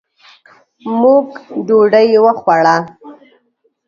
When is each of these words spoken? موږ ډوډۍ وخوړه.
موږ 0.99 1.27
ډوډۍ 1.67 2.09
وخوړه. 2.25 2.75